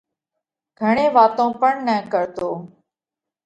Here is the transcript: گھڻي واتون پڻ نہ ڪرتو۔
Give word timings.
گھڻي 0.79 1.05
واتون 1.15 1.49
پڻ 1.61 1.73
نہ 1.87 1.95
ڪرتو۔ 2.11 2.47